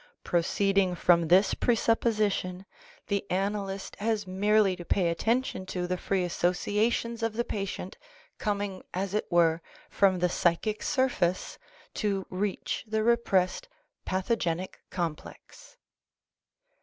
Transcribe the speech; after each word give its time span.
Proceeding 0.23 0.95
from 0.95 1.27
this 1.27 1.53
presupposition, 1.53 2.65
the 3.05 3.23
analyst 3.29 3.95
has 3.97 4.25
merely 4.25 4.75
to 4.75 4.83
pay 4.83 5.09
attention 5.09 5.63
to 5.67 5.85
the 5.85 5.95
free 5.95 6.23
associations 6.23 7.21
of 7.21 7.33
the 7.33 7.43
patient 7.45 7.99
coming 8.39 8.81
as 8.95 9.13
it 9.13 9.27
were 9.29 9.61
from 9.91 10.17
the 10.17 10.27
psychic 10.27 10.81
surface 10.81 11.59
to 11.93 12.25
reach 12.31 12.83
the 12.87 13.03
repressed 13.03 13.69
pathogenic 14.03 14.81
complex. 14.89 15.77